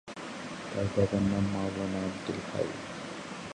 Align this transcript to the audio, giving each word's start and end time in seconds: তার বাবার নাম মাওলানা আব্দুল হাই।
তার 0.71 0.85
বাবার 0.93 1.23
নাম 1.31 1.45
মাওলানা 1.53 1.99
আব্দুল 2.07 2.39
হাই। 2.49 2.67